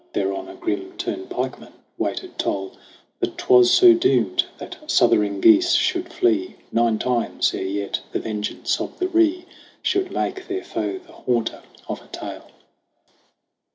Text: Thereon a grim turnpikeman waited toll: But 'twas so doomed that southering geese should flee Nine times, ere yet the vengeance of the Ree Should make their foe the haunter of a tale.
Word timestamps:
Thereon 0.13 0.47
a 0.49 0.55
grim 0.55 0.97
turnpikeman 0.97 1.73
waited 1.95 2.39
toll: 2.39 2.71
But 3.19 3.37
'twas 3.37 3.69
so 3.69 3.93
doomed 3.93 4.45
that 4.57 4.77
southering 4.89 5.39
geese 5.41 5.73
should 5.73 6.11
flee 6.11 6.55
Nine 6.71 6.97
times, 6.97 7.53
ere 7.53 7.61
yet 7.61 7.99
the 8.11 8.19
vengeance 8.19 8.79
of 8.81 8.97
the 8.97 9.07
Ree 9.07 9.45
Should 9.83 10.11
make 10.11 10.47
their 10.47 10.63
foe 10.63 10.97
the 11.05 11.13
haunter 11.13 11.61
of 11.87 12.01
a 12.01 12.07
tale. 12.07 12.49